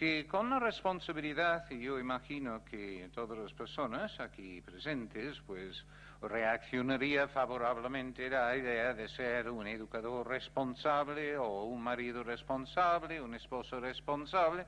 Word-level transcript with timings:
que 0.00 0.26
con 0.26 0.48
la 0.48 0.58
responsabilidad, 0.58 1.70
y 1.70 1.78
yo 1.78 1.98
imagino 1.98 2.64
que 2.64 3.10
todas 3.12 3.36
las 3.36 3.52
personas 3.52 4.18
aquí 4.18 4.62
presentes, 4.62 5.38
pues 5.46 5.84
reaccionaría 6.22 7.28
favorablemente 7.28 8.34
a 8.34 8.46
la 8.46 8.56
idea 8.56 8.94
de 8.94 9.06
ser 9.10 9.50
un 9.50 9.66
educador 9.66 10.26
responsable 10.26 11.36
o 11.36 11.64
un 11.64 11.82
marido 11.82 12.24
responsable, 12.24 13.20
un 13.20 13.34
esposo 13.34 13.78
responsable. 13.78 14.64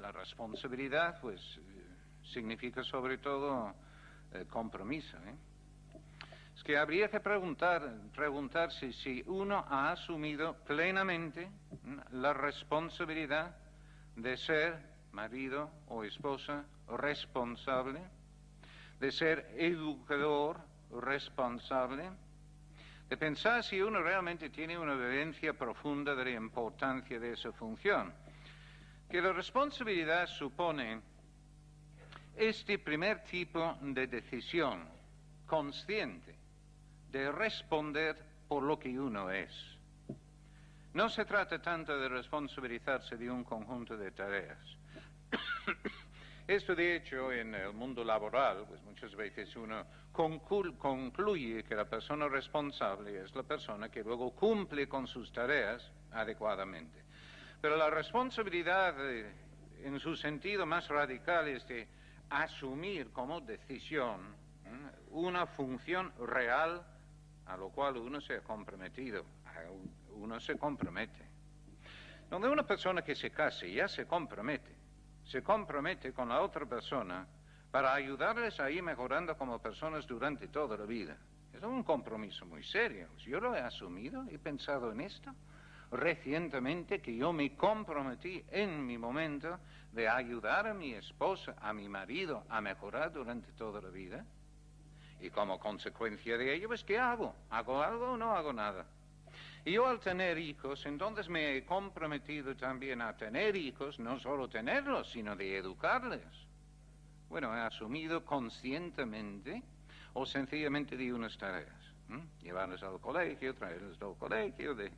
La 0.00 0.10
responsabilidad, 0.10 1.20
pues, 1.20 1.38
significa 2.32 2.82
sobre 2.82 3.18
todo 3.18 3.74
eh, 4.32 4.46
compromiso. 4.48 5.18
¿eh? 5.18 5.36
Es 6.56 6.62
que 6.64 6.78
habría 6.78 7.10
que 7.10 7.20
preguntar, 7.20 7.92
preguntarse 8.16 8.90
si 8.94 9.22
uno 9.26 9.66
ha 9.68 9.92
asumido 9.92 10.56
plenamente 10.64 11.50
la 12.12 12.32
responsabilidad 12.32 13.54
de 14.16 14.36
ser 14.36 14.78
marido 15.12 15.70
o 15.88 16.04
esposa 16.04 16.64
responsable, 16.88 18.00
de 19.00 19.12
ser 19.12 19.54
educador 19.56 20.60
responsable, 20.90 22.10
de 23.08 23.16
pensar 23.16 23.62
si 23.62 23.80
uno 23.80 24.02
realmente 24.02 24.50
tiene 24.50 24.78
una 24.78 24.94
vivencia 24.94 25.52
profunda 25.52 26.14
de 26.14 26.24
la 26.24 26.30
importancia 26.30 27.18
de 27.18 27.32
esa 27.32 27.52
función. 27.52 28.12
Que 29.10 29.20
la 29.20 29.32
responsabilidad 29.32 30.26
supone 30.26 31.00
este 32.36 32.78
primer 32.78 33.22
tipo 33.24 33.76
de 33.82 34.06
decisión 34.06 34.88
consciente 35.46 36.34
de 37.10 37.30
responder 37.30 38.16
por 38.48 38.62
lo 38.62 38.78
que 38.78 38.98
uno 38.98 39.30
es. 39.30 39.50
No 40.94 41.08
se 41.08 41.24
trata 41.24 41.60
tanto 41.60 41.98
de 41.98 42.08
responsabilizarse 42.08 43.16
de 43.16 43.30
un 43.30 43.44
conjunto 43.44 43.96
de 43.96 44.10
tareas. 44.10 44.58
Esto, 46.46 46.74
de 46.74 46.96
hecho, 46.96 47.32
en 47.32 47.54
el 47.54 47.72
mundo 47.72 48.04
laboral, 48.04 48.66
pues 48.68 48.82
muchas 48.82 49.14
veces 49.14 49.56
uno 49.56 49.86
concluye 50.12 51.64
que 51.64 51.74
la 51.74 51.86
persona 51.86 52.28
responsable 52.28 53.22
es 53.22 53.34
la 53.34 53.42
persona 53.42 53.88
que 53.88 54.04
luego 54.04 54.32
cumple 54.32 54.86
con 54.86 55.06
sus 55.06 55.32
tareas 55.32 55.90
adecuadamente. 56.10 57.02
Pero 57.60 57.76
la 57.76 57.88
responsabilidad, 57.88 58.94
eh, 59.10 59.32
en 59.84 59.98
su 59.98 60.14
sentido 60.14 60.66
más 60.66 60.88
radical, 60.88 61.48
es 61.48 61.66
de 61.68 61.88
asumir 62.28 63.10
como 63.12 63.40
decisión 63.40 64.42
una 65.10 65.46
función 65.46 66.12
real 66.18 66.82
a 67.46 67.56
lo 67.56 67.70
cual 67.70 67.96
uno 67.96 68.20
se 68.20 68.36
ha 68.36 68.40
comprometido, 68.40 69.24
uno 70.14 70.40
se 70.40 70.56
compromete. 70.56 71.30
Donde 72.28 72.48
una 72.48 72.66
persona 72.66 73.02
que 73.02 73.14
se 73.14 73.30
case 73.30 73.72
ya 73.72 73.88
se 73.88 74.06
compromete, 74.06 74.74
se 75.24 75.42
compromete 75.42 76.12
con 76.12 76.28
la 76.28 76.40
otra 76.40 76.66
persona 76.66 77.26
para 77.70 77.94
ayudarles 77.94 78.58
a 78.60 78.70
ir 78.70 78.82
mejorando 78.82 79.36
como 79.36 79.60
personas 79.60 80.06
durante 80.06 80.48
toda 80.48 80.76
la 80.76 80.84
vida. 80.84 81.16
Es 81.52 81.62
un 81.62 81.82
compromiso 81.82 82.46
muy 82.46 82.62
serio. 82.62 83.08
Yo 83.18 83.40
lo 83.40 83.54
he 83.54 83.60
asumido, 83.60 84.24
he 84.30 84.38
pensado 84.38 84.92
en 84.92 85.00
esto 85.00 85.32
recientemente 85.92 87.02
que 87.02 87.14
yo 87.14 87.32
me 87.32 87.54
comprometí 87.54 88.42
en 88.50 88.84
mi 88.86 88.96
momento 88.96 89.58
de 89.92 90.08
ayudar 90.08 90.66
a 90.66 90.74
mi 90.74 90.94
esposa, 90.94 91.54
a 91.60 91.72
mi 91.72 91.88
marido 91.88 92.44
a 92.48 92.60
mejorar 92.60 93.12
durante 93.12 93.52
toda 93.52 93.80
la 93.80 93.90
vida. 93.90 94.24
Y 95.20 95.30
como 95.30 95.60
consecuencia 95.60 96.36
de 96.38 96.54
ello, 96.54 96.68
pues 96.68 96.82
¿qué 96.82 96.98
hago? 96.98 97.34
¿Hago 97.50 97.82
algo 97.82 98.12
o 98.12 98.16
no 98.16 98.34
hago 98.34 98.52
nada? 98.52 98.86
Y 99.64 99.72
yo 99.72 99.86
al 99.86 100.00
tener 100.00 100.38
hijos, 100.38 100.84
entonces 100.86 101.28
me 101.28 101.56
he 101.56 101.64
comprometido 101.64 102.56
también 102.56 103.00
a 103.00 103.16
tener 103.16 103.54
hijos, 103.54 103.98
no 104.00 104.18
solo 104.18 104.48
tenerlos, 104.48 105.10
sino 105.12 105.36
de 105.36 105.56
educarles. 105.56 106.24
Bueno, 107.28 107.56
he 107.56 107.60
asumido 107.60 108.24
conscientemente 108.24 109.62
o 110.14 110.26
sencillamente 110.26 110.96
de 110.96 111.12
unas 111.12 111.38
tareas. 111.38 111.80
Llevarlos 112.42 112.82
al 112.82 113.00
colegio, 113.00 113.54
traerlos 113.54 114.02
al 114.02 114.16
colegio, 114.18 114.74
de 114.74 114.90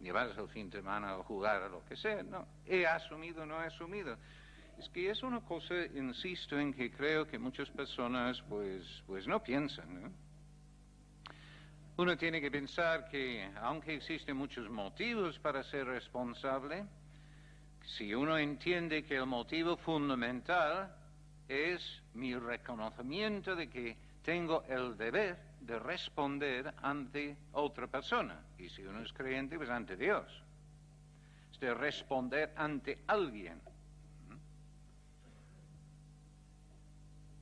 llevarlos 0.00 0.36
al 0.36 0.48
fin 0.48 0.68
de 0.68 0.78
semana 0.78 1.12
a 1.12 1.22
jugar 1.22 1.62
a 1.62 1.68
lo 1.68 1.84
que 1.84 1.96
sea. 1.96 2.22
No, 2.24 2.46
he 2.66 2.86
asumido, 2.86 3.46
no 3.46 3.62
he 3.62 3.66
asumido. 3.66 4.16
Es 4.78 4.88
que 4.88 5.10
es 5.10 5.22
una 5.22 5.40
cosa, 5.40 5.74
insisto, 5.94 6.58
en 6.58 6.74
que 6.74 6.90
creo 6.90 7.26
que 7.26 7.38
muchas 7.38 7.70
personas 7.70 8.42
pues, 8.48 8.84
pues 9.06 9.26
no 9.28 9.42
piensan. 9.42 10.12
Uno 11.98 12.16
tiene 12.16 12.40
que 12.40 12.48
pensar 12.48 13.08
que 13.08 13.50
aunque 13.60 13.96
existen 13.96 14.36
muchos 14.36 14.70
motivos 14.70 15.36
para 15.40 15.64
ser 15.64 15.84
responsable, 15.84 16.86
si 17.84 18.14
uno 18.14 18.38
entiende 18.38 19.04
que 19.04 19.16
el 19.16 19.26
motivo 19.26 19.76
fundamental 19.76 20.94
es 21.48 22.00
mi 22.14 22.36
reconocimiento 22.36 23.56
de 23.56 23.68
que 23.68 23.96
tengo 24.22 24.62
el 24.68 24.96
deber 24.96 25.38
de 25.60 25.76
responder 25.80 26.72
ante 26.82 27.36
otra 27.50 27.88
persona, 27.88 28.44
y 28.58 28.68
si 28.68 28.82
uno 28.84 29.02
es 29.02 29.12
creyente, 29.12 29.56
pues 29.56 29.68
ante 29.68 29.96
Dios, 29.96 30.24
es 31.50 31.58
de 31.58 31.74
responder 31.74 32.52
ante 32.54 33.02
alguien. 33.08 33.60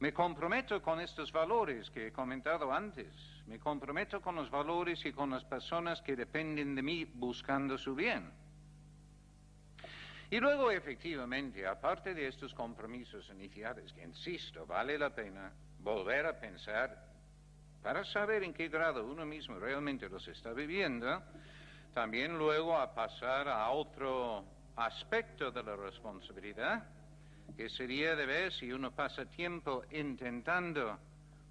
Me 0.00 0.14
comprometo 0.14 0.80
con 0.80 0.98
estos 0.98 1.30
valores 1.30 1.90
que 1.90 2.06
he 2.06 2.12
comentado 2.12 2.72
antes. 2.72 3.35
Me 3.46 3.58
comprometo 3.58 4.20
con 4.20 4.34
los 4.34 4.50
valores 4.50 5.04
y 5.04 5.12
con 5.12 5.30
las 5.30 5.44
personas 5.44 6.02
que 6.02 6.16
dependen 6.16 6.74
de 6.74 6.82
mí 6.82 7.04
buscando 7.04 7.78
su 7.78 7.94
bien. 7.94 8.30
Y 10.28 10.40
luego, 10.40 10.72
efectivamente, 10.72 11.64
aparte 11.66 12.12
de 12.12 12.26
estos 12.26 12.52
compromisos 12.52 13.28
iniciales, 13.30 13.92
que 13.92 14.02
insisto, 14.02 14.66
vale 14.66 14.98
la 14.98 15.14
pena 15.14 15.52
volver 15.78 16.26
a 16.26 16.40
pensar 16.40 17.06
para 17.80 18.04
saber 18.04 18.42
en 18.42 18.52
qué 18.52 18.68
grado 18.68 19.06
uno 19.06 19.24
mismo 19.24 19.60
realmente 19.60 20.08
los 20.08 20.26
está 20.26 20.52
viviendo, 20.52 21.22
también 21.94 22.36
luego 22.36 22.76
a 22.76 22.92
pasar 22.92 23.48
a 23.48 23.70
otro 23.70 24.44
aspecto 24.74 25.52
de 25.52 25.62
la 25.62 25.76
responsabilidad, 25.76 26.84
que 27.56 27.68
sería 27.68 28.16
de 28.16 28.26
ver 28.26 28.52
si 28.52 28.72
uno 28.72 28.90
pasa 28.90 29.24
tiempo 29.26 29.84
intentando 29.92 30.98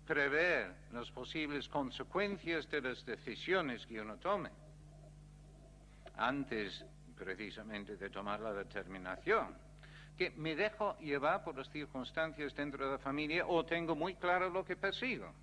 prever 0.05 0.73
las 0.91 1.09
posibles 1.11 1.67
consecuencias 1.67 2.69
de 2.69 2.81
las 2.81 3.05
decisiones 3.05 3.85
que 3.85 3.99
uno 3.99 4.17
tome 4.17 4.49
antes 6.17 6.85
precisamente 7.17 7.97
de 7.97 8.09
tomar 8.09 8.39
la 8.39 8.53
determinación. 8.53 9.57
Que 10.17 10.31
me 10.31 10.55
dejo 10.55 10.97
llevar 10.99 11.43
por 11.43 11.57
las 11.57 11.69
circunstancias 11.69 12.55
dentro 12.55 12.85
de 12.85 12.91
la 12.93 12.97
familia 12.99 13.45
o 13.47 13.65
tengo 13.65 13.95
muy 13.95 14.15
claro 14.15 14.49
lo 14.49 14.63
que 14.63 14.77
persigo. 14.77 15.33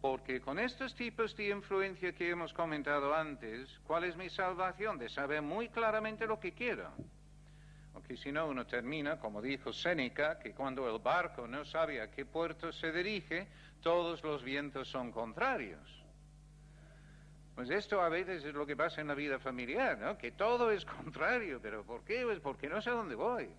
Porque 0.00 0.40
con 0.40 0.58
estos 0.58 0.94
tipos 0.94 1.34
de 1.34 1.48
influencia 1.48 2.12
que 2.12 2.30
hemos 2.30 2.52
comentado 2.52 3.12
antes, 3.12 3.68
¿cuál 3.86 4.04
es 4.04 4.16
mi 4.16 4.30
salvación? 4.30 4.98
De 4.98 5.08
saber 5.08 5.42
muy 5.42 5.68
claramente 5.68 6.26
lo 6.26 6.38
que 6.38 6.52
quiero 6.52 6.92
porque 8.06 8.22
si 8.22 8.30
no 8.30 8.46
uno 8.46 8.64
termina, 8.64 9.18
como 9.18 9.42
dijo 9.42 9.72
Séneca, 9.72 10.38
que 10.38 10.52
cuando 10.54 10.88
el 10.88 11.02
barco 11.02 11.48
no 11.48 11.64
sabe 11.64 12.00
a 12.00 12.08
qué 12.08 12.24
puerto 12.24 12.70
se 12.70 12.92
dirige, 12.92 13.48
todos 13.82 14.22
los 14.22 14.44
vientos 14.44 14.86
son 14.86 15.10
contrarios. 15.10 16.04
Pues 17.56 17.68
esto 17.68 18.00
a 18.00 18.08
veces 18.08 18.44
es 18.44 18.54
lo 18.54 18.64
que 18.64 18.76
pasa 18.76 19.00
en 19.00 19.08
la 19.08 19.14
vida 19.14 19.40
familiar, 19.40 19.98
¿no? 19.98 20.16
Que 20.16 20.30
todo 20.30 20.70
es 20.70 20.84
contrario, 20.84 21.58
pero 21.60 21.82
¿por 21.82 22.04
qué? 22.04 22.22
Pues 22.22 22.38
porque 22.38 22.68
no 22.68 22.80
sé 22.80 22.90
dónde 22.90 23.16
voy. 23.16 23.50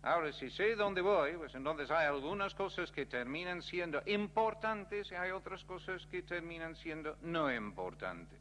Ahora, 0.00 0.32
si 0.32 0.48
sé 0.48 0.74
dónde 0.74 1.02
voy, 1.02 1.36
pues 1.36 1.54
entonces 1.54 1.90
hay 1.90 2.06
algunas 2.06 2.54
cosas 2.54 2.90
que 2.90 3.04
terminan 3.04 3.60
siendo 3.60 4.00
importantes 4.06 5.10
y 5.12 5.16
hay 5.16 5.32
otras 5.32 5.62
cosas 5.64 6.06
que 6.06 6.22
terminan 6.22 6.76
siendo 6.76 7.18
no 7.20 7.54
importantes. 7.54 8.40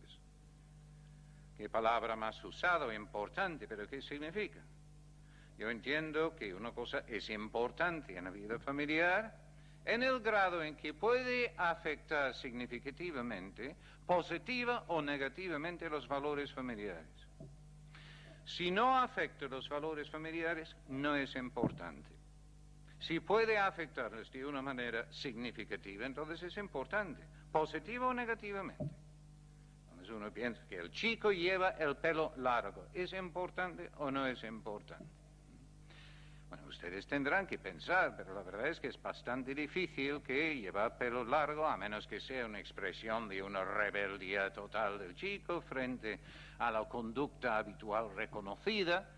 ¿Qué 1.57 1.67
palabra 1.67 2.15
más 2.15 2.41
usado? 2.41 2.93
Importante, 2.93 3.67
pero 3.67 3.85
¿qué 3.85 4.01
significa? 4.01 4.61
Yo 5.57 5.69
entiendo 5.69 6.35
que 6.35 6.53
una 6.53 6.71
cosa 6.71 7.03
es 7.07 7.29
importante 7.29 8.17
en 8.17 8.25
la 8.25 8.29
vida 8.29 8.59
familiar 8.59 9.45
en 9.85 10.01
el 10.01 10.19
grado 10.19 10.63
en 10.63 10.75
que 10.75 10.93
puede 10.93 11.53
afectar 11.57 12.33
significativamente, 12.33 13.75
positiva 14.05 14.83
o 14.87 15.01
negativamente 15.01 15.89
los 15.89 16.07
valores 16.07 16.51
familiares. 16.51 17.07
Si 18.45 18.71
no 18.71 18.97
afecta 18.97 19.47
los 19.47 19.69
valores 19.69 20.09
familiares, 20.09 20.75
no 20.89 21.15
es 21.15 21.35
importante. 21.35 22.09
Si 22.99 23.19
puede 23.19 23.57
afectarlos 23.57 24.31
de 24.31 24.45
una 24.45 24.61
manera 24.61 25.11
significativa, 25.11 26.05
entonces 26.05 26.41
es 26.41 26.57
importante, 26.57 27.23
positiva 27.51 28.07
o 28.07 28.13
negativamente. 28.13 28.83
Entonces 29.89 30.09
uno 30.09 30.31
piensa 30.31 30.65
que 30.67 30.77
el 30.77 30.91
chico 30.91 31.31
lleva 31.31 31.71
el 31.71 31.97
pelo 31.97 32.33
largo, 32.37 32.87
¿es 32.93 33.13
importante 33.13 33.91
o 33.97 34.09
no 34.09 34.25
es 34.25 34.43
importante? 34.43 35.24
Ustedes 36.67 37.07
tendrán 37.07 37.47
que 37.47 37.57
pensar, 37.57 38.15
pero 38.15 38.33
la 38.33 38.43
verdad 38.43 38.67
es 38.67 38.79
que 38.79 38.87
es 38.87 39.01
bastante 39.01 39.53
difícil 39.53 40.21
que 40.21 40.55
llevar 40.55 40.97
pelo 40.97 41.23
largo, 41.23 41.65
a 41.65 41.77
menos 41.77 42.07
que 42.07 42.19
sea 42.19 42.45
una 42.45 42.59
expresión 42.59 43.27
de 43.27 43.41
una 43.41 43.63
rebeldía 43.63 44.51
total 44.53 44.99
del 44.99 45.15
chico 45.15 45.61
frente 45.61 46.19
a 46.59 46.71
la 46.71 46.85
conducta 46.85 47.57
habitual 47.57 48.15
reconocida, 48.15 49.09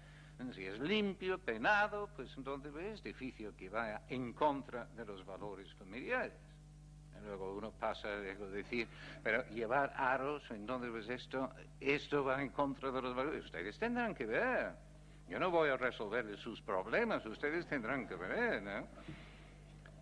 Si 0.54 0.66
es 0.66 0.80
limpio, 0.80 1.40
penado, 1.40 2.10
pues 2.16 2.30
entonces 2.38 2.72
es 2.76 3.04
difícil 3.04 3.54
que 3.56 3.70
vaya 3.70 4.04
en 4.08 4.34
contra 4.34 4.86
de 4.86 5.04
los 5.04 5.26
valores 5.26 5.74
familiares. 5.74 6.34
Luego 7.24 7.56
uno 7.56 7.72
pasa 7.72 8.08
a 8.08 8.18
decir, 8.18 8.88
pero 9.24 9.44
llevar 9.50 9.94
aros, 9.96 10.44
entonces 10.52 10.92
pues 10.92 11.10
esto, 11.10 11.50
esto 11.80 12.24
va 12.24 12.42
en 12.42 12.50
contra 12.50 12.92
de 12.92 13.02
los 13.02 13.16
valores. 13.16 13.46
Ustedes 13.46 13.78
tendrán 13.80 14.14
que 14.14 14.26
ver. 14.26 14.87
Yo 15.30 15.40
no 15.40 15.52
voy 15.52 15.70
a 15.70 15.78
resolver 15.78 16.38
sus 16.38 16.62
problemas, 16.62 17.26
ustedes 17.26 17.68
tendrán 17.68 18.08
que 18.08 18.16
ver, 18.16 18.62
¿no? 18.62 18.88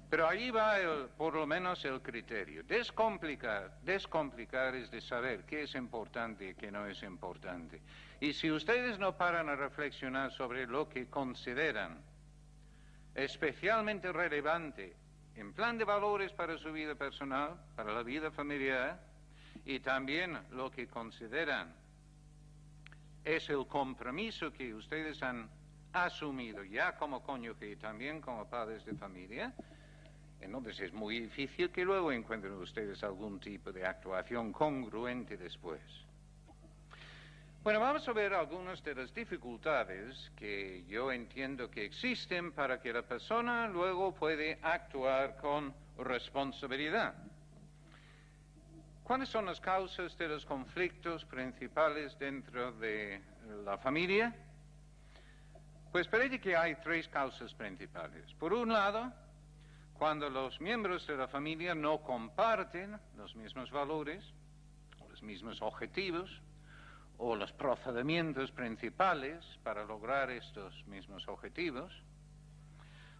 Pero 0.10 0.28
ahí 0.28 0.52
va 0.52 0.76
por 1.18 1.34
lo 1.34 1.48
menos 1.48 1.84
el 1.84 2.02
criterio. 2.02 2.64
Descomplicar, 2.64 3.80
descomplicar 3.82 4.76
es 4.76 4.92
de 4.92 5.02
saber 5.02 5.44
qué 5.46 5.64
es 5.64 5.74
importante 5.74 6.50
y 6.50 6.56
qué 6.56 6.72
no 6.72 6.86
es 6.86 7.02
importante. 7.02 7.82
Y 8.20 8.34
si 8.34 8.52
ustedes 8.52 9.00
no 9.00 9.18
paran 9.18 9.50
a 9.50 9.56
reflexionar 9.56 10.32
sobre 10.32 10.68
lo 10.68 10.88
que 10.88 11.10
consideran 11.10 12.04
especialmente 13.16 14.12
relevante 14.12 14.96
en 15.36 15.54
plan 15.54 15.78
de 15.78 15.86
valores 15.86 16.32
para 16.34 16.58
su 16.58 16.72
vida 16.72 16.96
personal, 16.96 17.60
para 17.76 17.92
la 17.92 18.04
vida 18.04 18.32
familiar, 18.32 19.00
y 19.66 19.80
también 19.80 20.38
lo 20.52 20.70
que 20.70 20.88
consideran 20.88 21.74
es 23.26 23.50
el 23.50 23.66
compromiso 23.68 24.54
que 24.54 24.74
ustedes 24.74 25.22
han 25.24 25.50
asumido 25.92 26.64
ya 26.64 26.96
como 26.96 27.24
cónyuge 27.24 27.72
y 27.72 27.76
también 27.76 28.22
como 28.22 28.48
padres 28.48 28.86
de 28.86 28.94
familia, 28.94 29.54
entonces 30.40 30.80
es 30.80 30.94
muy 30.94 31.22
difícil 31.22 31.72
que 31.72 31.84
luego 31.84 32.12
encuentren 32.12 32.54
ustedes 32.54 33.04
algún 33.04 33.40
tipo 33.40 33.72
de 33.72 33.86
actuación 33.86 34.54
congruente 34.54 35.38
después. 35.38 35.82
Bueno, 37.64 37.80
vamos 37.80 38.08
a 38.08 38.14
ver 38.14 38.32
algunas 38.36 38.84
de 38.84 38.94
las 38.94 39.12
dificultades 39.12 40.32
que 40.36 40.86
yo 40.88 41.12
entiendo 41.12 41.72
que 41.72 41.84
existen 41.84 42.52
para 42.52 42.80
que 42.80 42.94
la 42.94 43.02
persona 43.02 43.68
luego 43.68 44.14
puede 44.14 44.60
actuar 44.62 45.38
con 45.38 45.74
responsabilidad. 45.98 47.16
¿Cuáles 49.06 49.30
son 49.30 49.46
las 49.46 49.62
causas 49.62 50.18
de 50.18 50.28
los 50.28 50.48
conflictos 50.48 51.24
principales 51.26 52.18
dentro 52.18 52.72
de 52.72 53.22
la 53.64 53.78
familia? 53.78 54.36
Pues 55.92 56.08
parece 56.08 56.42
que 56.42 56.58
hay 56.58 56.74
tres 56.84 57.08
causas 57.10 57.54
principales. 57.54 58.34
Por 58.40 58.52
un 58.52 58.74
lado, 58.74 59.14
cuando 59.94 60.28
los 60.28 60.60
miembros 60.60 61.06
de 61.06 61.18
la 61.18 61.28
familia 61.28 61.76
no 61.76 62.02
comparten 62.02 63.00
los 63.16 63.36
mismos 63.36 63.70
valores, 63.70 64.26
los 65.08 65.22
mismos 65.22 65.62
objetivos, 65.62 66.42
o 67.20 67.36
los 67.36 67.52
procedimientos 67.52 68.52
principales 68.54 69.46
para 69.62 69.86
lograr 69.86 70.32
estos 70.32 70.84
mismos 70.88 71.28
objetivos. 71.28 71.94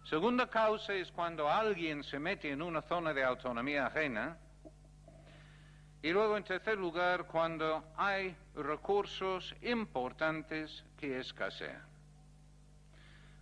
Segunda 0.02 0.50
causa 0.50 0.94
es 0.94 1.12
cuando 1.12 1.48
alguien 1.48 2.02
se 2.02 2.18
mete 2.18 2.50
en 2.50 2.60
una 2.60 2.82
zona 2.82 3.14
de 3.14 3.22
autonomía 3.22 3.86
ajena. 3.86 4.36
Y 6.06 6.12
luego, 6.12 6.36
en 6.36 6.44
tercer 6.44 6.78
lugar, 6.78 7.26
cuando 7.26 7.82
hay 7.96 8.32
recursos 8.54 9.52
importantes 9.60 10.84
que 10.96 11.18
escasean. 11.18 11.82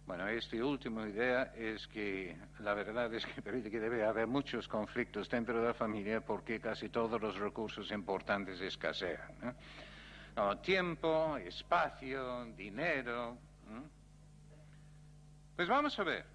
Bueno, 0.07 0.27
esta 0.29 0.57
última 0.65 1.07
idea 1.07 1.53
es 1.55 1.87
que 1.89 2.35
la 2.61 2.73
verdad 2.73 3.13
es 3.13 3.27
que 3.27 3.43
debe 3.81 4.07
haber 4.07 4.27
muchos 4.27 4.67
conflictos 4.67 5.29
dentro 5.29 5.61
de 5.61 5.67
la 5.67 5.75
familia 5.75 6.23
porque 6.23 6.59
casi 6.59 6.89
todos 6.89 7.21
los 7.21 7.37
recursos 7.37 7.91
importantes 7.91 8.59
escasean 8.63 9.55
tiempo, 10.63 11.37
espacio, 11.37 12.47
dinero. 12.57 13.37
Pues 15.55 15.69
vamos 15.69 15.99
a 15.99 16.03
ver. 16.03 16.34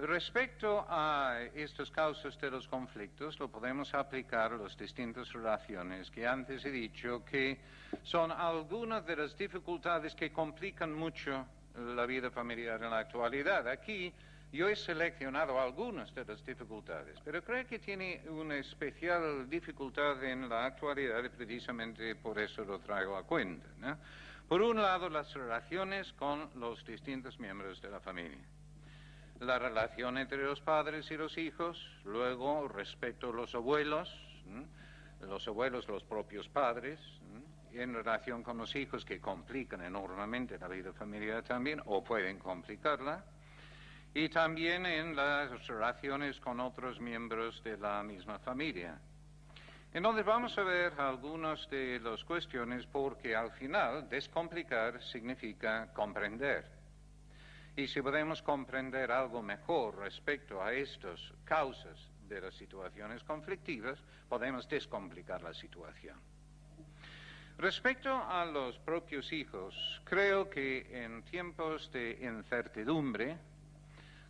Respecto 0.00 0.86
a 0.88 1.40
estas 1.54 1.90
causas 1.90 2.38
de 2.40 2.50
los 2.50 2.68
conflictos, 2.68 3.38
lo 3.40 3.48
podemos 3.48 3.92
aplicar 3.94 4.52
a 4.52 4.56
las 4.56 4.76
distintas 4.76 5.32
relaciones 5.32 6.08
que 6.10 6.24
antes 6.24 6.64
he 6.64 6.70
dicho 6.70 7.24
que 7.24 7.58
son 8.04 8.30
algunas 8.30 9.04
de 9.06 9.16
las 9.16 9.36
dificultades 9.36 10.14
que 10.14 10.30
complican 10.30 10.92
mucho 10.94 11.46
la 11.74 12.06
vida 12.06 12.30
familiar 12.30 12.80
en 12.82 12.90
la 12.90 12.98
actualidad. 12.98 13.66
Aquí 13.66 14.12
yo 14.52 14.68
he 14.68 14.76
seleccionado 14.76 15.60
algunas 15.60 16.14
de 16.14 16.24
las 16.24 16.44
dificultades, 16.46 17.18
pero 17.24 17.42
creo 17.42 17.66
que 17.66 17.80
tiene 17.80 18.22
una 18.28 18.56
especial 18.56 19.50
dificultad 19.50 20.22
en 20.22 20.48
la 20.48 20.66
actualidad 20.66 21.24
y 21.24 21.28
precisamente 21.28 22.14
por 22.14 22.38
eso 22.38 22.64
lo 22.64 22.78
traigo 22.78 23.16
a 23.16 23.24
cuenta. 23.24 23.66
Por 24.48 24.62
un 24.62 24.80
lado, 24.80 25.10
las 25.10 25.34
relaciones 25.34 26.12
con 26.12 26.50
los 26.54 26.86
distintos 26.86 27.38
miembros 27.40 27.82
de 27.82 27.90
la 27.90 28.00
familia. 28.00 28.57
La 29.40 29.58
relación 29.58 30.18
entre 30.18 30.42
los 30.42 30.60
padres 30.60 31.10
y 31.10 31.16
los 31.16 31.38
hijos, 31.38 31.78
luego 32.04 32.66
respecto 32.66 33.30
a 33.30 33.32
los 33.32 33.54
abuelos, 33.54 34.12
los 35.20 35.46
abuelos, 35.46 35.86
los 35.86 36.02
propios 36.02 36.48
padres, 36.48 36.98
en 37.72 37.94
relación 37.94 38.42
con 38.42 38.58
los 38.58 38.74
hijos 38.74 39.04
que 39.04 39.20
complican 39.20 39.82
enormemente 39.82 40.58
la 40.58 40.68
vida 40.68 40.92
familiar 40.92 41.42
también 41.44 41.80
o 41.86 42.02
pueden 42.02 42.38
complicarla 42.38 43.24
y 44.14 44.28
también 44.28 44.86
en 44.86 45.14
las 45.14 45.66
relaciones 45.66 46.40
con 46.40 46.58
otros 46.60 47.00
miembros 47.00 47.62
de 47.62 47.76
la 47.76 48.02
misma 48.02 48.38
familia. 48.38 48.98
Entonces 49.92 50.24
vamos 50.24 50.56
a 50.58 50.62
ver 50.62 50.92
algunas 50.98 51.68
de 51.70 52.00
las 52.00 52.24
cuestiones 52.24 52.86
porque 52.86 53.36
al 53.36 53.52
final 53.52 54.08
descomplicar 54.08 55.02
significa 55.02 55.92
comprender. 55.92 56.77
Y 57.78 57.86
si 57.86 58.02
podemos 58.02 58.42
comprender 58.42 59.12
algo 59.12 59.40
mejor 59.40 59.98
respecto 59.98 60.60
a 60.60 60.72
estas 60.72 61.20
causas 61.44 61.96
de 62.28 62.40
las 62.40 62.52
situaciones 62.54 63.22
conflictivas, 63.22 64.00
podemos 64.28 64.68
descomplicar 64.68 65.44
la 65.44 65.54
situación. 65.54 66.18
Respecto 67.56 68.12
a 68.12 68.44
los 68.46 68.76
propios 68.80 69.32
hijos, 69.32 70.02
creo 70.02 70.50
que 70.50 71.04
en 71.04 71.22
tiempos 71.22 71.88
de 71.92 72.18
incertidumbre, 72.20 73.38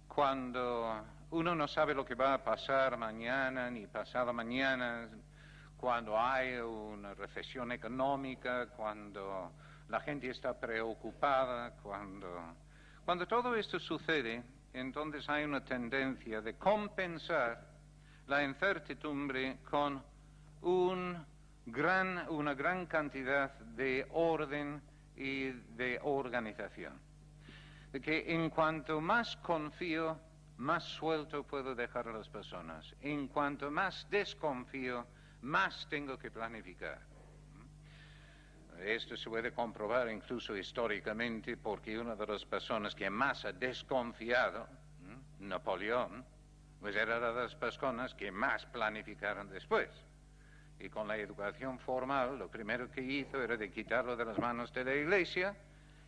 cuando 0.06 1.06
uno 1.30 1.54
no 1.54 1.66
sabe 1.66 1.94
lo 1.94 2.04
que 2.04 2.14
va 2.14 2.34
a 2.34 2.44
pasar 2.44 2.98
mañana 2.98 3.70
ni 3.70 3.86
pasado 3.86 4.30
mañana, 4.34 5.08
cuando 5.78 6.20
hay 6.20 6.56
una 6.58 7.14
recesión 7.14 7.72
económica, 7.72 8.66
cuando 8.76 9.52
la 9.88 10.00
gente 10.00 10.28
está 10.28 10.52
preocupada, 10.52 11.70
cuando, 11.82 12.28
cuando 13.08 13.26
todo 13.26 13.54
esto 13.54 13.80
sucede, 13.80 14.42
entonces 14.74 15.26
hay 15.30 15.42
una 15.42 15.64
tendencia 15.64 16.42
de 16.42 16.58
compensar 16.58 17.58
la 18.26 18.44
incertidumbre 18.44 19.60
con 19.70 20.02
una 20.60 21.24
gran 21.64 22.84
cantidad 22.84 23.50
de 23.60 24.06
orden 24.10 24.82
y 25.16 25.52
de 25.74 25.98
organización 26.02 27.00
que 28.02 28.30
en 28.30 28.50
cuanto 28.50 29.00
más 29.00 29.38
confío, 29.38 30.20
más 30.58 30.84
suelto 30.84 31.44
puedo 31.44 31.74
dejar 31.74 32.08
a 32.08 32.12
las 32.12 32.28
personas. 32.28 32.94
En 33.00 33.28
cuanto 33.28 33.70
más 33.70 34.06
desconfío, 34.10 35.06
más 35.40 35.88
tengo 35.88 36.18
que 36.18 36.30
planificar. 36.30 37.00
Esto 38.82 39.16
se 39.16 39.28
puede 39.28 39.52
comprobar 39.52 40.10
incluso 40.10 40.56
históricamente 40.56 41.56
porque 41.56 41.98
una 41.98 42.14
de 42.14 42.26
las 42.26 42.44
personas 42.44 42.94
que 42.94 43.10
más 43.10 43.44
ha 43.44 43.52
desconfiado, 43.52 44.68
Napoleón, 45.40 46.24
pues 46.80 46.96
era 46.96 47.18
de 47.18 47.40
las 47.42 47.54
personas 47.54 48.14
que 48.14 48.30
más 48.30 48.66
planificaron 48.66 49.48
después. 49.48 49.88
Y 50.78 50.88
con 50.88 51.08
la 51.08 51.16
educación 51.16 51.78
formal, 51.78 52.38
lo 52.38 52.48
primero 52.48 52.90
que 52.90 53.00
hizo 53.00 53.42
era 53.42 53.56
de 53.56 53.70
quitarlo 53.70 54.16
de 54.16 54.24
las 54.24 54.38
manos 54.38 54.72
de 54.72 54.84
la 54.84 54.94
iglesia 54.94 55.56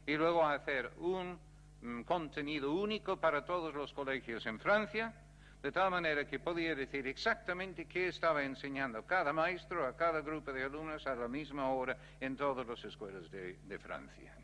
y 0.06 0.16
luego 0.16 0.46
hacer 0.46 0.92
un 0.98 1.38
Mm, 1.82 2.02
contenido 2.02 2.72
único 2.72 3.16
para 3.16 3.44
todos 3.44 3.74
los 3.74 3.92
colegios 3.94 4.44
en 4.44 4.58
Francia, 4.60 5.14
de 5.62 5.72
tal 5.72 5.90
manera 5.90 6.26
que 6.26 6.38
podía 6.38 6.74
decir 6.74 7.06
exactamente 7.06 7.86
qué 7.86 8.08
estaba 8.08 8.42
enseñando 8.42 9.04
cada 9.04 9.32
maestro 9.32 9.86
a 9.86 9.94
cada 9.94 10.20
grupo 10.20 10.52
de 10.52 10.64
alumnos 10.64 11.06
a 11.06 11.14
la 11.14 11.28
misma 11.28 11.70
hora 11.70 11.96
en 12.20 12.36
todas 12.36 12.66
las 12.66 12.82
escuelas 12.84 13.30
de, 13.30 13.78
Francia. 13.78 14.34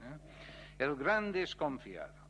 El 0.78 0.94
gran 0.96 1.32
desconfiado. 1.32 2.26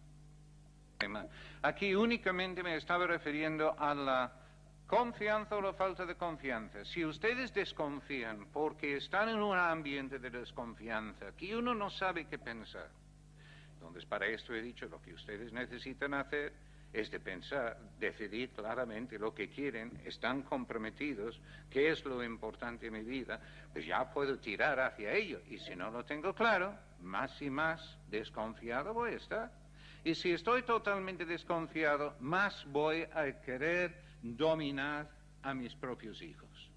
Aquí 1.62 1.94
únicamente 1.94 2.62
me 2.62 2.76
estaba 2.76 3.06
refiriendo 3.06 3.74
a 3.78 3.94
la 3.94 4.32
confianza 4.86 5.56
o 5.56 5.60
la 5.60 5.72
falta 5.72 6.06
de 6.06 6.14
confianza. 6.14 6.84
Si 6.84 7.04
ustedes 7.04 7.52
desconfían 7.52 8.46
porque 8.52 8.96
están 8.96 9.28
en 9.28 9.42
un 9.42 9.58
ambiente 9.58 10.18
de 10.18 10.30
desconfianza, 10.30 11.32
que 11.36 11.56
uno 11.56 11.74
no 11.74 11.90
sabe 11.90 12.26
qué 12.26 12.38
pensar, 12.38 12.88
entonces, 13.74 14.06
para 14.06 14.26
esto 14.26 14.54
he 14.54 14.62
dicho, 14.62 14.86
lo 14.86 15.00
que 15.02 15.12
ustedes 15.12 15.52
necesitan 15.52 16.14
hacer 16.14 16.52
es 16.96 17.10
de 17.10 17.20
pensar, 17.20 17.78
decidir 18.00 18.50
claramente 18.50 19.18
lo 19.18 19.34
que 19.34 19.50
quieren, 19.50 20.00
están 20.06 20.42
comprometidos, 20.42 21.38
qué 21.68 21.90
es 21.90 22.02
lo 22.06 22.24
importante 22.24 22.86
en 22.86 22.94
mi 22.94 23.02
vida, 23.02 23.38
pues 23.70 23.84
ya 23.84 24.10
puedo 24.10 24.38
tirar 24.38 24.80
hacia 24.80 25.12
ello. 25.12 25.42
Y 25.50 25.58
si 25.58 25.76
no 25.76 25.90
lo 25.90 26.06
tengo 26.06 26.34
claro, 26.34 26.74
más 27.02 27.40
y 27.42 27.50
más 27.50 27.98
desconfiado 28.08 28.94
voy 28.94 29.12
a 29.12 29.16
estar. 29.16 29.52
Y 30.04 30.14
si 30.14 30.30
estoy 30.30 30.62
totalmente 30.62 31.26
desconfiado, 31.26 32.16
más 32.20 32.64
voy 32.70 33.02
a 33.02 33.42
querer 33.42 34.00
dominar 34.22 35.10
a 35.42 35.52
mis 35.52 35.74
propios 35.74 36.22
hijos. 36.22 36.70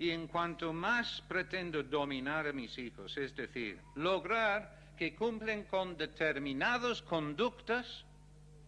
Y 0.00 0.10
en 0.10 0.26
cuanto 0.26 0.72
más 0.72 1.22
pretendo 1.28 1.84
dominar 1.84 2.48
a 2.48 2.52
mis 2.52 2.76
hijos, 2.76 3.16
es 3.16 3.36
decir, 3.36 3.80
lograr 3.94 4.94
que 4.96 5.14
cumplen 5.14 5.64
con 5.64 5.96
determinadas 5.96 7.02
conductas, 7.02 8.04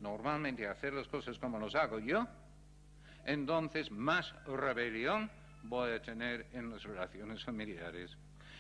normalmente 0.01 0.67
hacer 0.67 0.93
las 0.93 1.09
cosas 1.09 1.39
como 1.39 1.59
los 1.59 1.75
hago 1.75 1.99
yo, 1.99 2.27
entonces 3.25 3.91
más 3.91 4.35
rebelión 4.47 5.31
voy 5.63 5.93
a 5.93 6.03
tener 6.03 6.47
en 6.53 6.71
las 6.71 6.83
relaciones 6.83 7.45
familiares. 7.45 8.17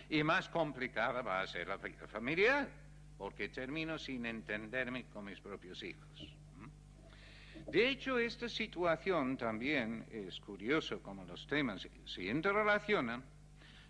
Y 0.09 0.23
más 0.23 0.49
complicada 0.49 1.23
va 1.23 1.41
a 1.41 1.47
ser 1.47 1.69
la 1.69 1.77
vida 1.77 2.07
familiar, 2.07 2.69
porque 3.17 3.49
termino 3.49 3.99
sin 3.99 4.27
entenderme 4.27 5.05
con 5.07 5.25
mis 5.25 5.41
propios 5.41 5.83
hijos. 5.83 6.35
De 7.71 7.89
hecho, 7.89 8.19
esta 8.19 8.49
situación 8.49 9.37
también 9.37 10.05
es 10.11 10.39
curioso 10.41 11.01
como 11.03 11.25
los 11.25 11.47
temas 11.47 11.89
se 12.05 12.23
interrelacionan. 12.23 13.23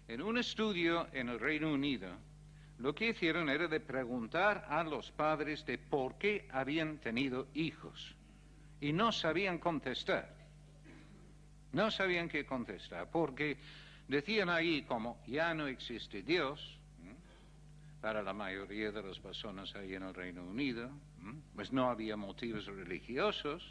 En 0.06 0.22
un 0.22 0.38
estudio 0.38 1.08
en 1.12 1.30
el 1.30 1.40
Reino 1.40 1.72
Unido, 1.72 2.08
lo 2.84 2.94
que 2.94 3.08
hicieron 3.08 3.48
era 3.48 3.66
de 3.66 3.80
preguntar 3.80 4.66
a 4.68 4.84
los 4.84 5.10
padres 5.10 5.64
de 5.64 5.78
por 5.78 6.18
qué 6.18 6.46
habían 6.52 6.98
tenido 6.98 7.48
hijos. 7.54 8.14
Y 8.78 8.92
no 8.92 9.10
sabían 9.10 9.56
contestar. 9.56 10.36
No 11.72 11.90
sabían 11.90 12.28
qué 12.28 12.44
contestar, 12.44 13.10
porque 13.10 13.56
decían 14.06 14.50
ahí 14.50 14.82
como 14.82 15.18
ya 15.26 15.54
no 15.54 15.66
existe 15.66 16.20
Dios, 16.20 16.78
para 18.02 18.22
la 18.22 18.34
mayoría 18.34 18.92
de 18.92 19.02
las 19.02 19.18
personas 19.18 19.74
ahí 19.76 19.94
en 19.94 20.02
el 20.02 20.12
Reino 20.12 20.44
Unido, 20.44 20.90
pues 21.56 21.72
no 21.72 21.88
había 21.88 22.18
motivos 22.18 22.66
religiosos, 22.66 23.66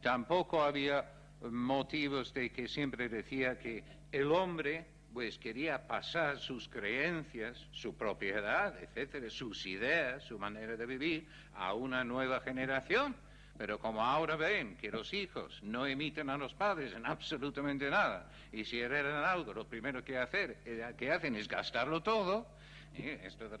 tampoco 0.00 0.62
había 0.62 1.04
motivos 1.50 2.32
de 2.32 2.50
que 2.50 2.66
siempre 2.66 3.10
decía 3.10 3.58
que 3.58 3.84
el 4.10 4.32
hombre 4.32 4.86
pues 5.12 5.38
quería 5.38 5.86
pasar 5.86 6.38
sus 6.38 6.68
creencias, 6.68 7.66
su 7.72 7.96
propiedad, 7.96 8.74
etcétera, 8.82 9.28
sus 9.30 9.66
ideas, 9.66 10.22
su 10.22 10.38
manera 10.38 10.76
de 10.76 10.86
vivir 10.86 11.26
a 11.54 11.74
una 11.74 12.04
nueva 12.04 12.40
generación. 12.40 13.14
Pero 13.58 13.78
como 13.78 14.02
ahora 14.02 14.36
ven 14.36 14.76
que 14.76 14.90
los 14.90 15.12
hijos 15.12 15.62
no 15.62 15.86
emiten 15.86 16.30
a 16.30 16.38
los 16.38 16.54
padres 16.54 16.94
en 16.94 17.04
absolutamente 17.04 17.90
nada, 17.90 18.30
y 18.50 18.64
si 18.64 18.80
heredan 18.80 19.24
algo, 19.24 19.52
lo 19.52 19.66
primero 19.66 20.02
que, 20.02 20.16
hacer, 20.16 20.58
eh, 20.64 20.94
que 20.96 21.12
hacen 21.12 21.36
es 21.36 21.46
gastarlo 21.48 22.02
todo, 22.02 22.46
esto 22.94 23.48
de 23.48 23.58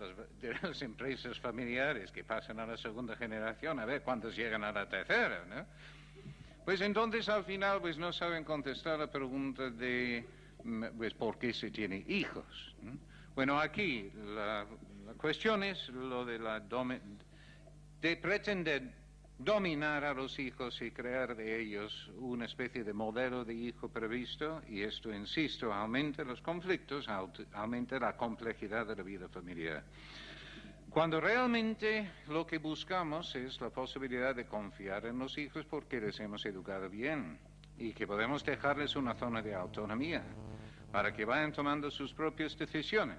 las, 0.62 0.78
de 0.80 0.84
empresas 0.86 1.38
familiares 1.38 2.10
que 2.10 2.24
pasan 2.24 2.58
a 2.60 2.66
la 2.66 2.76
segunda 2.76 3.16
generación, 3.16 3.78
a 3.80 3.84
ver 3.84 4.02
cuántos 4.02 4.34
llegan 4.34 4.64
a 4.64 4.72
la 4.72 4.88
tercera, 4.88 5.44
¿no? 5.46 5.66
Pues 6.64 6.80
entonces 6.80 7.28
al 7.28 7.44
final 7.44 7.80
pues 7.80 7.98
no 7.98 8.12
saben 8.12 8.44
contestar 8.44 8.98
la 8.98 9.10
pregunta 9.10 9.68
de 9.70 10.24
pues 10.96 11.14
por 11.14 11.38
qué 11.38 11.52
se 11.52 11.70
tiene 11.70 12.04
hijos. 12.08 12.74
Bueno, 13.34 13.58
aquí 13.58 14.10
la, 14.34 14.66
la, 15.06 15.14
cuestión 15.14 15.62
es 15.62 15.88
lo 15.88 16.24
de 16.24 16.38
la 16.38 16.60
de 18.00 18.16
pretender 18.16 19.02
dominar 19.38 20.04
a 20.04 20.14
los 20.14 20.38
hijos 20.38 20.80
y 20.82 20.90
crear 20.90 21.34
de 21.34 21.60
ellos 21.60 22.10
una 22.18 22.44
especie 22.44 22.84
de 22.84 22.92
modelo 22.92 23.44
de 23.44 23.54
hijo 23.54 23.88
previsto, 23.88 24.62
y 24.68 24.82
esto, 24.82 25.12
insisto, 25.12 25.72
aumenta 25.72 26.24
los 26.24 26.40
conflictos, 26.40 27.08
aumenta 27.52 27.98
la 27.98 28.16
complejidad 28.16 28.86
de 28.86 28.96
la 28.96 29.02
vida 29.02 29.28
familiar. 29.28 29.84
Cuando 30.90 31.20
realmente 31.20 32.10
lo 32.28 32.46
que 32.46 32.58
buscamos 32.58 33.34
es 33.34 33.60
la 33.60 33.70
posibilidad 33.70 34.34
de 34.34 34.46
confiar 34.46 35.06
en 35.06 35.18
los 35.18 35.38
hijos 35.38 35.64
porque 35.64 36.00
les 36.00 36.20
hemos 36.20 36.44
educado 36.44 36.88
bien 36.90 37.38
y 37.78 37.92
que 37.92 38.06
podemos 38.06 38.44
dejarles 38.44 38.94
una 38.94 39.14
zona 39.14 39.40
de 39.40 39.54
autonomía 39.54 40.22
para 40.92 41.12
que 41.12 41.24
vayan 41.24 41.52
tomando 41.52 41.90
sus 41.90 42.12
propias 42.12 42.56
decisiones, 42.56 43.18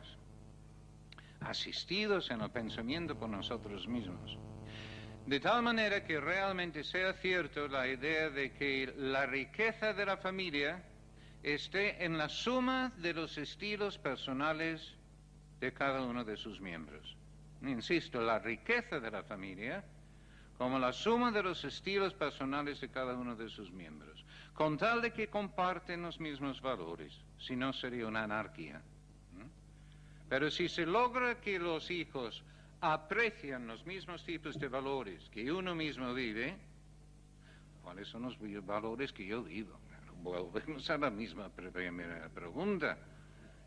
asistidos 1.42 2.30
en 2.30 2.42
el 2.42 2.52
pensamiento 2.52 3.18
por 3.18 3.30
nosotros 3.30 3.88
mismos. 3.88 4.38
De 5.26 5.40
tal 5.40 5.64
manera 5.64 6.06
que 6.06 6.20
realmente 6.20 6.84
sea 6.84 7.14
cierto 7.14 7.68
la 7.68 7.88
idea 7.88 8.30
de 8.30 8.54
que 8.54 8.94
la 8.96 9.26
riqueza 9.26 9.94
de 9.94 10.06
la 10.06 10.18
familia 10.18 10.84
esté 11.42 12.06
en 12.06 12.18
la 12.18 12.30
suma 12.30 12.94
de 12.98 13.14
los 13.14 13.38
estilos 13.38 13.98
personales 13.98 14.94
de 15.60 15.74
cada 15.74 16.02
uno 16.02 16.24
de 16.24 16.38
sus 16.38 16.62
miembros. 16.62 17.18
Insisto, 17.62 18.22
la 18.22 18.40
riqueza 18.40 19.00
de 19.00 19.10
la 19.12 19.24
familia 19.24 19.84
como 20.58 20.80
la 20.80 20.94
suma 20.94 21.32
de 21.32 21.44
los 21.44 21.64
estilos 21.66 22.14
personales 22.14 22.80
de 22.80 22.90
cada 22.90 23.16
uno 23.16 23.36
de 23.36 23.50
sus 23.50 23.72
miembros, 23.72 24.24
con 24.54 24.78
tal 24.78 25.02
de 25.02 25.12
que 25.12 25.30
comparten 25.30 26.04
los 26.04 26.20
mismos 26.20 26.62
valores, 26.62 27.14
si 27.40 27.56
no 27.56 27.74
sería 27.74 28.08
una 28.08 28.24
anarquía. 28.24 28.82
Pero 30.30 30.50
si 30.50 30.70
se 30.70 30.86
logra 30.86 31.40
que 31.42 31.60
los 31.60 31.92
hijos 31.92 32.44
aprecian 32.82 33.68
los 33.68 33.86
mismos 33.86 34.24
tipos 34.24 34.60
de 34.60 34.68
valores 34.68 35.30
que 35.30 35.52
uno 35.52 35.76
mismo 35.76 36.14
vive, 36.14 36.56
¿cuáles 37.84 38.08
son 38.08 38.24
los 38.24 38.38
valores 38.66 39.12
que 39.14 39.26
yo 39.26 39.44
vivo? 39.44 39.80
Volvemos 40.22 40.90
a 40.90 40.98
la 40.98 41.10
misma 41.10 41.50
primera 41.50 42.30
pregunta. 42.30 42.98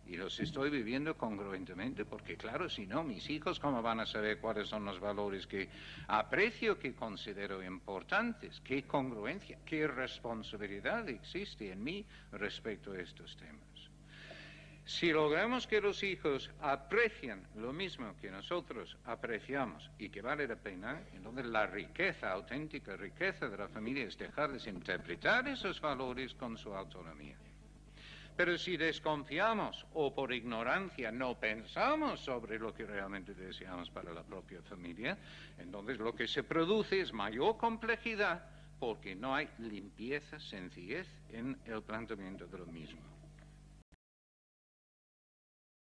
Y 0.08 0.16
los 0.16 0.38
estoy 0.38 0.70
viviendo 0.70 1.16
congruentemente, 1.16 2.04
porque 2.04 2.36
claro, 2.36 2.68
si 2.68 2.86
no, 2.86 3.02
mis 3.02 3.28
hijos, 3.28 3.58
¿cómo 3.58 3.82
van 3.82 4.00
a 4.00 4.06
saber 4.06 4.38
cuáles 4.38 4.68
son 4.68 4.84
los 4.84 5.00
valores 5.00 5.46
que 5.46 5.68
aprecio, 6.06 6.78
que 6.78 6.94
considero 6.94 7.62
importantes? 7.62 8.60
¿Qué 8.60 8.84
congruencia, 8.84 9.58
qué 9.66 9.88
responsabilidad 9.88 11.08
existe 11.08 11.72
en 11.72 11.82
mí 11.82 12.04
respecto 12.32 12.92
a 12.92 13.00
estos 13.00 13.36
temas? 13.36 13.66
Si 14.86 15.10
logramos 15.10 15.66
que 15.66 15.80
los 15.80 16.00
hijos 16.04 16.48
aprecien 16.60 17.42
lo 17.56 17.72
mismo 17.72 18.14
que 18.20 18.30
nosotros 18.30 18.96
apreciamos 19.04 19.90
y 19.98 20.10
que 20.10 20.22
vale 20.22 20.46
la 20.46 20.54
pena, 20.54 21.02
entonces 21.12 21.46
la 21.46 21.66
riqueza, 21.66 22.30
auténtica 22.30 22.96
riqueza 22.96 23.48
de 23.48 23.56
la 23.56 23.66
familia 23.66 24.04
es 24.04 24.16
dejarles 24.16 24.68
interpretar 24.68 25.48
esos 25.48 25.80
valores 25.80 26.34
con 26.34 26.56
su 26.56 26.72
autonomía. 26.72 27.36
Pero 28.36 28.58
si 28.58 28.76
desconfiamos 28.76 29.86
o 29.94 30.14
por 30.14 30.32
ignorancia 30.32 31.10
no 31.10 31.40
pensamos 31.40 32.20
sobre 32.20 32.58
lo 32.58 32.74
que 32.74 32.84
realmente 32.84 33.34
deseamos 33.34 33.88
para 33.88 34.12
la 34.12 34.22
propia 34.22 34.60
familia, 34.62 35.16
entonces 35.58 35.98
lo 35.98 36.14
que 36.14 36.28
se 36.28 36.42
produce 36.42 37.00
es 37.00 37.14
mayor 37.14 37.56
complejidad 37.56 38.44
porque 38.78 39.16
no 39.16 39.34
hay 39.34 39.48
limpieza, 39.58 40.38
sencillez 40.38 41.08
en 41.32 41.58
el 41.64 41.82
planteamiento 41.82 42.46
de 42.46 42.58
lo 42.58 42.66
mismo. 42.66 43.15